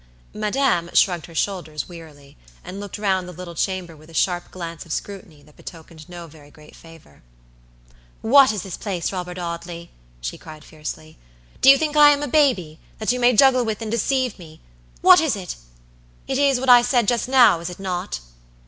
[0.33, 4.83] "Madam" shrugged her shoulders wearily, and looked round the little chamber with a sharp glance
[4.83, 7.21] of scrutiny that betokened no very great favor.
[8.21, 11.19] "WHAT is this place, Robert Audley?" she cried fiercely.
[11.61, 15.21] "Do you think I am a baby, that you may juggle with and deceive mewhat
[15.21, 15.55] is it?
[16.27, 18.21] It is what I said just now, is it not?"